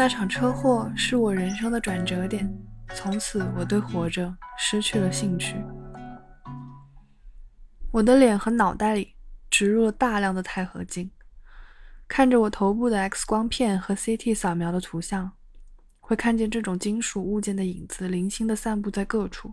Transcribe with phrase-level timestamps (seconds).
[0.00, 2.50] 那场车祸是我人生的转折点，
[2.94, 5.56] 从此我对活着失去了兴趣。
[7.92, 9.14] 我的脸和脑袋里
[9.50, 11.10] 植入了大量的钛合金，
[12.08, 15.30] 看着我头部的 X 光片和 CT 扫描的图像，
[16.00, 19.52] 会看见这种金属物件的影子零星的散布在各处。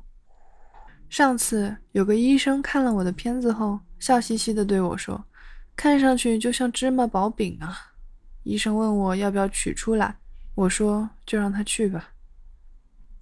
[1.10, 5.22] 上次有个医生看了我的片子后，笑嘻嘻地对我说
[5.76, 7.78] ：“看上去就像芝麻薄饼啊。”
[8.44, 10.16] 医生问我要不要取出来，
[10.58, 12.14] 我说：“就让他去吧。”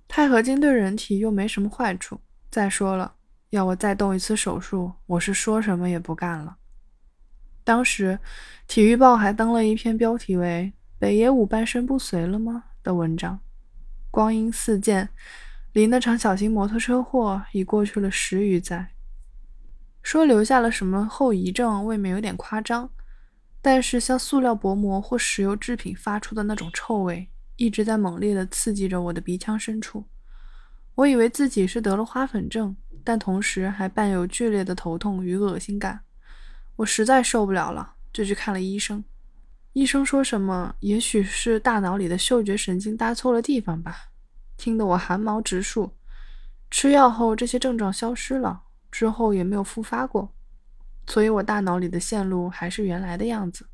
[0.08, 2.22] 钛合金对人体又没什么坏处。
[2.50, 3.16] 再说了，
[3.50, 6.56] 要我再动一次手术，我是说什么也不干了。
[7.66, 8.18] 当时，
[8.68, 13.38] 体育报还登了一篇标题为“北野武半身不遂了吗”的文章。
[14.10, 15.10] 光阴似箭。
[15.74, 18.92] 离那场小型摩托车祸已过去了十余载，
[20.02, 22.90] 说留下了什么后遗症，未免有点夸张。
[23.66, 30.06] 但是像塑料薄膜或石油制品发出的那种臭味，一直在猛烈地刺激着我的鼻腔深处。
[30.94, 36.02] 我以为自己是得了花粉症，但同时还伴有剧烈的头痛与恶心感。
[36.76, 39.04] 我实在受不了了，就去看了医生。
[39.74, 44.12] 医生说什么，也许是大脑里的嗅觉神经搭错了地方吧。
[44.58, 45.92] 听得我汗毛直竖，
[46.70, 50.32] 吃药后这些症状消失了，之后也没有复发过，
[51.08, 53.68] 所以我大脑里的线路还是原来的样子。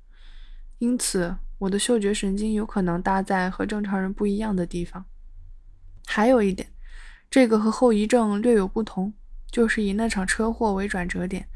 [0.79, 5.05] 因此，我的嗅觉神经有可能搭在和正常人不一样的地方。
[6.07, 6.71] 还有一点，
[7.29, 9.13] 这个和后遗症略有不同，
[9.51, 11.47] 就是以那场车祸为转折点，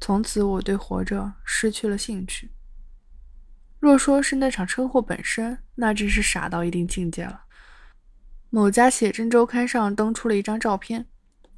[0.00, 2.50] 从此我对活着失去了兴趣。
[3.80, 7.42] 若说是那场车祸本身，那真是傻到一定境界了。
[8.50, 11.06] 某家写真周刊上登出了一张照片，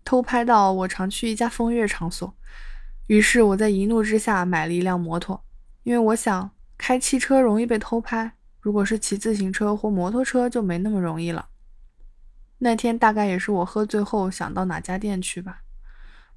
[0.05, 2.37] 偷拍到我常去一家风月场所。
[3.11, 5.43] 于是我在一怒之下买了一辆摩托，
[5.83, 11.49] 因为我想开汽车容易被偷拍，如果是骑自行车或摩托车就没那么容易了。
[12.59, 15.63] 那天大概也是我喝醉后想到哪家店去吧，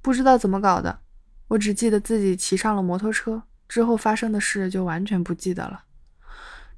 [0.02, 0.98] 不知道怎么搞的，
[1.46, 5.84] 我只记得自己骑上了摩托车，之后发生的事就完全不记得了。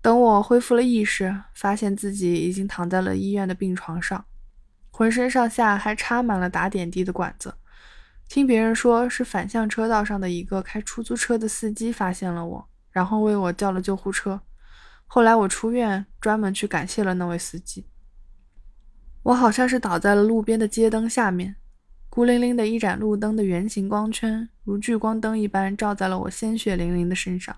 [0.02, 4.26] 等我恢复了意识，发现自己已经躺在了医院的病床上，
[4.90, 7.54] 浑身上下还插满了打点滴的管子。
[8.28, 14.40] 听别人说是反向车道上的一个开出租车的司机发现了我，然后为我叫了救护车。
[15.06, 17.86] 后来我出院，专门去感谢了那位司机。
[19.22, 21.56] 我好像是倒在了路边的街灯下面，
[22.10, 27.56] 孤零零的一盏路灯的圆形光圈，如聚光灯一般照在了我鲜血淋淋的身上。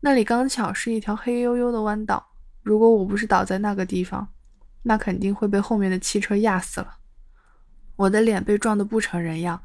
[0.00, 2.26] 那里刚巧是一条黑黝黝的弯道，
[2.62, 4.28] 如果我不是倒在那个地方，
[4.82, 6.98] 那肯定会被后面的汽车压死了。
[7.96, 9.62] 我的脸被撞得不成人样，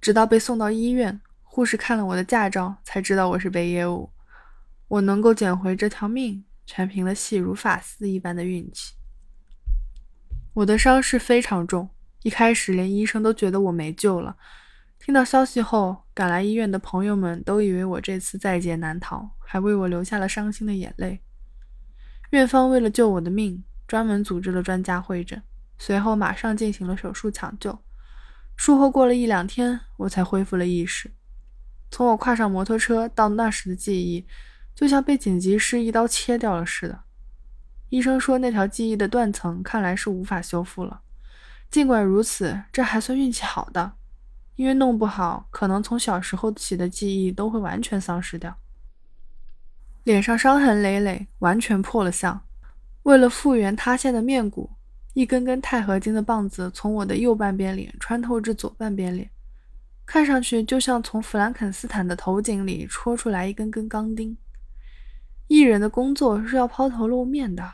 [0.00, 4.10] 直到被送到医院，护士看了我的驾照，才知道我是北野武。
[4.88, 8.94] 我能够捡回这条命，全凭了细如发丝一般的运气。
[10.54, 11.88] 我的伤势非常重，
[12.22, 14.36] 一开始连医生都觉得我没救了。
[14.98, 21.20] 听到消息后，赶来医院的朋友们都以为我这次在劫难逃，还为我流下了伤心的眼泪。
[22.30, 25.40] 院方为了救我的命，专门组织了专家会诊，
[25.78, 27.78] 随后马上进行了手术抢救。
[28.56, 31.12] 术后过了一两天，我才恢复了意识。
[31.90, 34.26] 从我跨上摩托车到那时的记忆，
[34.74, 37.00] 就像被紧急师一刀切掉了似的。
[37.88, 41.00] 医生说，那条记忆的断层看来是无法修复了。
[41.70, 43.92] 尽管如此，这还算运气好的。
[44.56, 48.58] 因为弄不好，可能从小时候起的记忆都会完全丧失掉。
[50.02, 52.44] 脸上伤痕累累，完全破了相。
[53.04, 54.72] 为了复原塌陷的面骨，
[55.18, 59.28] 一根根钛合金的棒子从我的右半边脸穿透至左半边脸，
[60.06, 64.38] 看上去就像从弗兰肯斯坦的头颈里戳出来一根根钢钉。
[65.48, 67.68] 艺人的工作是要抛头露面的，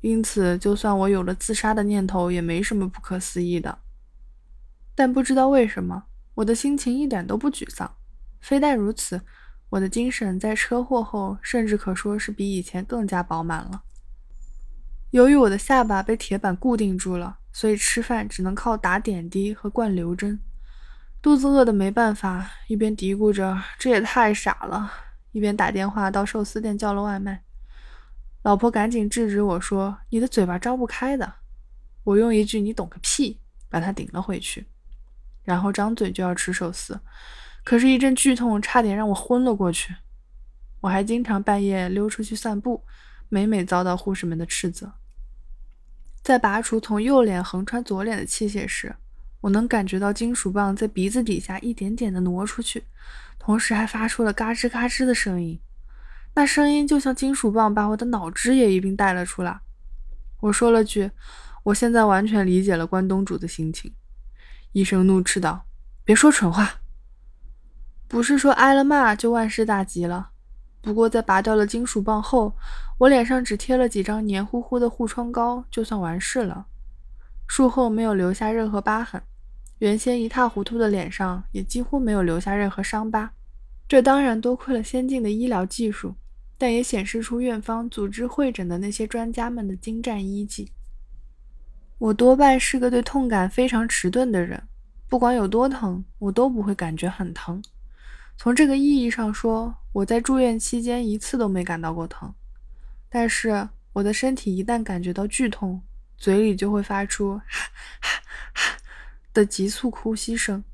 [0.00, 3.78] 因此就算我有了自杀的念头，也没什么不可思议的。
[4.96, 6.06] 但不知道为什么。
[6.34, 7.88] 我的心情一点都不沮丧，
[8.40, 9.20] 非但如此，
[9.68, 13.84] 我的精神在车祸后甚至可说是比以前更加饱满了。
[15.10, 20.40] 由于我的下巴被铁板固定住了，所以吃饭只能靠打点滴和灌流针。
[21.20, 24.90] 肚子饿得没办法，一边嘀咕着这也太傻了，
[25.32, 27.42] 一边打电话到寿司店叫了外卖。
[28.42, 31.34] 老婆赶紧制止我说：“你的嘴巴张不开的。”
[32.04, 34.66] 我用一句“你懂个屁”把他顶了回去。
[35.42, 37.00] 然后张嘴就要吃寿司，
[37.64, 39.94] 可是，一阵剧痛差点让我昏了过去。
[40.80, 42.84] 我还经常半夜溜出去散步，
[43.28, 44.94] 每每遭到护士们的斥责。
[46.30, 48.94] 在拔除从右脸横穿左脸的器械时，
[49.40, 52.84] 我能感觉到金属棒在鼻子底下一点点的挪出去，
[53.36, 55.58] 同时还发出了嘎吱嘎吱的声音。
[56.36, 59.58] 那声音就像金属棒把我的脑汁也一并带了出来，
[60.42, 61.10] 我说了句
[61.66, 63.92] ：“我现在完全理解了关东煮的心情。”
[64.70, 65.66] 医生怒斥道
[66.06, 66.74] ：“别说蠢话！
[68.06, 70.30] 不是说挨了骂就万事大吉了。
[70.80, 72.54] 不过在拔掉了金属棒后，
[72.98, 76.66] 我脸上只贴了几张黏糊糊的护疮膏，就算完事了。
[77.46, 79.22] 术后没有留下任何疤痕，
[79.78, 83.32] 原先一塌糊涂的脸上也几乎没有留下任何伤疤。
[83.88, 86.14] 这当然多亏了先进的医疗技术。”
[86.60, 90.70] 但也显示出院方组织会诊的那些专家们的精湛医技。
[91.96, 94.62] 我多半是个对痛感非常迟钝的人，
[95.08, 97.62] 不管有多疼，我都不会感觉很疼。
[98.42, 102.32] 从这个意义上说，我在住院期间一次都没感到过疼。
[103.10, 105.82] 但是我的身体一旦感觉到剧痛，
[106.16, 107.70] 嘴里就会发出哈
[108.00, 108.22] 哈
[108.54, 108.78] 哈
[109.34, 110.64] 的急促呼吸声。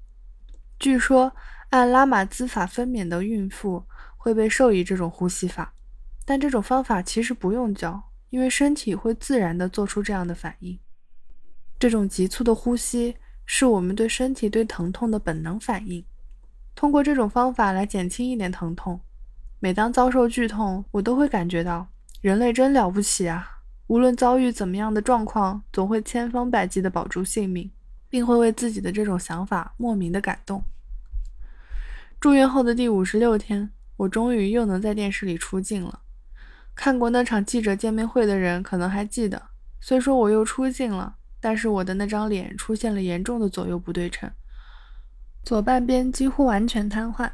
[0.78, 1.34] 据说
[1.70, 3.84] 按拉玛兹法分娩的孕妇
[4.16, 5.74] 会被授予这种呼吸法。
[6.24, 10.78] 但这种方法其实不用教，因为身体会自然地做出这样的反应。
[11.80, 16.04] 这种急促的呼吸是我们对身体对疼痛的本能反应。
[16.76, 19.00] 通过这种方法来减轻一点疼痛。
[19.58, 21.88] 每当遭受剧痛，我都会感觉到
[22.20, 23.62] 人类真了不起啊！
[23.86, 27.70] 无论遭遇怎么样的状况，总会千方百计地保住性命，
[28.10, 30.62] 并会为自己的这种想法莫名的感动。
[32.20, 36.00] 住院后的第五十六天，我终于又能在电视里出镜了。
[36.74, 39.40] 看过那场记者见面会的人可能还记得，
[39.80, 44.30] 虽说我又出镜了，但是我的那张脸出现了严重的左右不对称，
[45.46, 47.30] 左半边几乎完全瘫痪，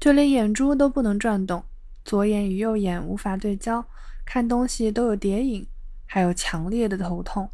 [0.00, 1.62] 就连眼珠都不能转动，
[2.04, 3.84] 左眼与右眼无法对焦，
[4.24, 5.64] 看东西都有叠影，
[6.04, 7.48] 还有强烈的头痛。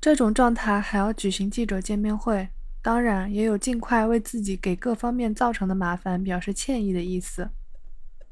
[0.00, 2.50] 这种状态还要举行记者见面会，
[2.80, 7.50] 当然也有尽快为自己给各方面造成的麻烦表示歉意的意思。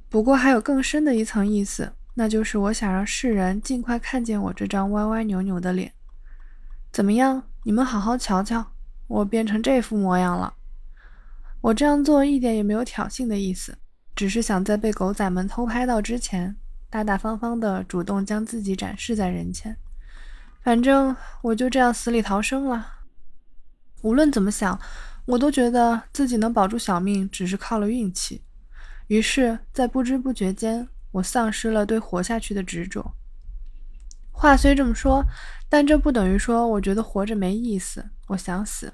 [0.09, 1.93] 不过还有更深的一层意思。
[2.15, 5.93] 那就是我想让世人尽快看见我这张歪歪扭扭的脸。
[6.93, 7.45] 怎么样？
[7.65, 8.73] 你们好好瞧瞧，
[9.09, 10.55] 我变成这副模样了。
[11.61, 13.77] 我这样做一点也没有挑衅的意思，
[14.17, 16.57] 只是想在被狗仔们偷拍到之前，
[16.89, 19.77] 大大方方的主动将自己展示在人前。
[20.63, 22.95] 反正我就这样死里逃生了。
[24.03, 24.79] 无论怎么想，
[25.27, 28.43] 我都觉得自己能保住小命只是靠了运气。
[29.09, 30.89] 于是，在不知不觉间。
[31.13, 33.15] 我丧失了对活下去的执着。
[34.31, 35.25] 话虽这么说，
[35.69, 38.11] 但这不等于说我觉得活着没意思。
[38.29, 38.93] 我想死，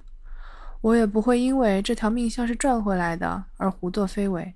[0.80, 4.54] 我也不会因为这条命像是赚回来的而胡作非为。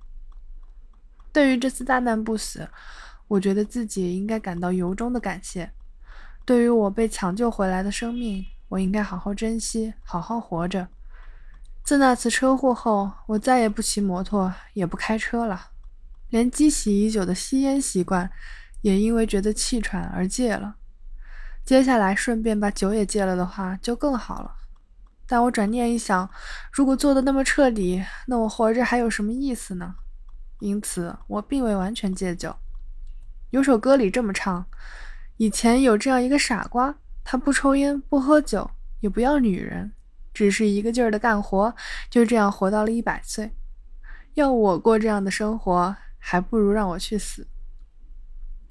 [1.33, 2.69] 对于这次大难不死，
[3.27, 5.71] 我觉得自己应该感到由衷的感谢。
[6.45, 10.87] 对于我被抢救回来的生命，我应该好好珍惜，好好活着。
[11.83, 15.69] 自那次车祸后，我再也不骑摩托，也不开车了。
[16.29, 18.29] 连积习已久的吸烟习惯，
[18.81, 20.75] 也因为觉得气喘而戒了。
[21.65, 24.55] 接下来顺便把酒也戒了的话，就更好了。
[25.31, 26.29] 但我转念一想，
[26.73, 29.95] 如果做的那么彻底，那我活着还有什么意思呢？
[30.59, 32.53] 因此，我并未完全戒酒。
[33.51, 34.65] 有首歌里这么唱：
[35.37, 36.93] 以前有这样一个傻瓜，
[37.23, 38.69] 他不抽烟，不喝酒，
[38.99, 39.93] 也不要女人，
[40.33, 41.73] 只是一个劲儿的干活，
[42.09, 43.55] 就这样活到了一百岁。
[44.33, 45.95] 要我过这样的生活。
[46.23, 47.47] 还不如让我去死。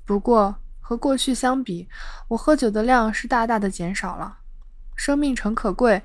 [0.05, 1.89] 不过和过去相比，
[2.29, 4.40] 我喝酒的量是大大的减少了。
[5.01, 6.03] 生命诚可贵，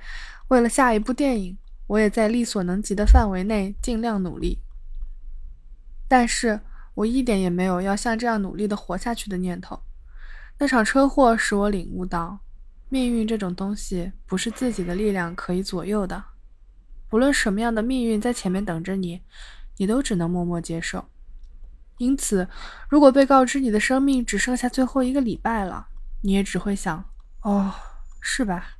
[0.47, 4.61] 为了下一部电影，我也在力所能及的范围内尽量努力。
[6.07, 6.61] 但是
[6.93, 9.81] 我一点也没有要像这样努力的活下去的念头。
[10.59, 12.39] 那场车祸使我领悟到，
[12.87, 16.23] 命运这种东西不是自己的力量可以左右的。
[17.09, 19.21] 不论什么样的命运在前面等着你，
[19.75, 21.03] 你都只能默默接受。
[21.97, 22.47] 因此，
[22.87, 25.89] 如果被告知你的生命只剩下最后一个礼拜了，
[26.21, 27.03] 你也只会想：
[27.41, 27.73] 哦，
[28.21, 28.77] 是吧？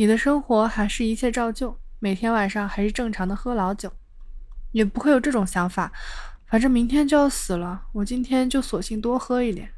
[0.00, 3.92] 你的生活还是一切照旧，每天晚上还是正常的喝老酒，
[4.72, 5.92] 也不会有这种想法。
[6.46, 9.74] 反正明天就要死了，我今天就索性多喝一点。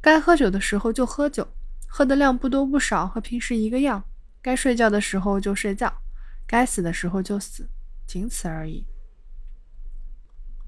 [0.00, 1.48] 该喝酒的时候就喝酒，
[1.88, 4.04] 喝的量不多不少，和平时一个样。
[4.40, 5.92] 该睡觉的时候就睡觉，
[6.46, 7.68] 该死的时候就死，
[8.06, 8.86] 仅此而已。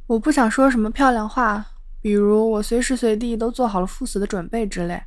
[0.09, 1.65] 我不想说什么漂亮话，
[2.01, 5.01] 比如我随时随地都做好了赴死的准备之类。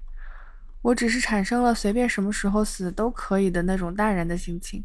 [0.82, 4.84] 我只是产生了随便什么时候死都可以的那种淡然的心情。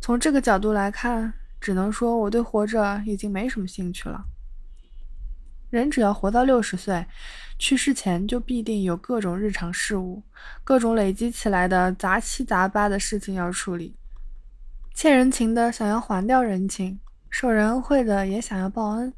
[0.00, 4.24] 从这个角度来看，只能说我对活着已经没什么兴趣了。
[5.70, 7.04] 人只要活到六十岁，
[7.58, 10.22] 去世前就必定有各种日常事务，
[10.64, 13.94] 各种累积起来的杂七杂八的事情要处理。
[14.94, 19.12] 欠人情的想要还掉人情，受人恩惠的也想要报恩。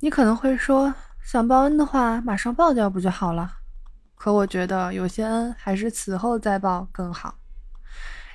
[0.00, 3.61] 你可能会说，想报恩的话，马上报掉不就好了？
[4.22, 7.40] 可我觉得有些恩还是此后再报更好。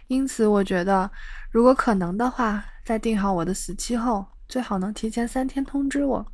[0.08, 1.10] 因此，我觉得
[1.50, 6.34] 如果可能的话，在定好我的死期后，最好能提前三天通知我。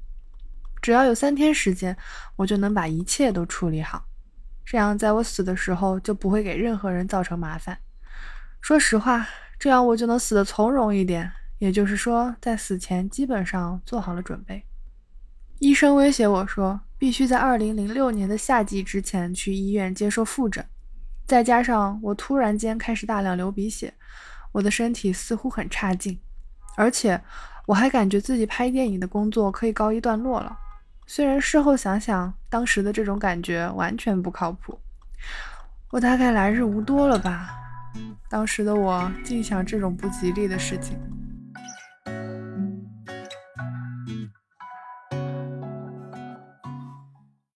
[0.81, 1.95] 只要有三天时间，
[2.35, 4.03] 我就能把一切都处理好。
[4.65, 7.77] 这样，在我死的时候就不会给任何人造成麻烦。
[8.59, 9.27] 说实话，
[9.59, 11.31] 这样我就能死得从容一点。
[11.59, 14.65] 也就是说，在死前基本上做好了准备。
[15.59, 20.65] 医生威胁我说，必须在2006年的夏季之前去医院接受复诊。
[21.25, 23.93] 再加上我突然间开始大量流鼻血，
[24.51, 26.19] 我的身体似乎很差劲，
[26.75, 27.21] 而且
[27.65, 30.57] 我还感觉自己拍电影的工作可以告一段落了。
[31.07, 34.77] 虽然事后想想，当时的这种感觉完全不靠谱。
[35.91, 37.55] 我大概来日无多了吧？
[38.29, 40.97] 当时的我竟想这种不吉利的事情。